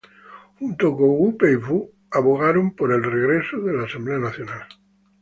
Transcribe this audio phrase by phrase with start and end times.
[0.57, 4.67] Junto con Wu Peifu abogaron el regreso de la Asamblea Nacional.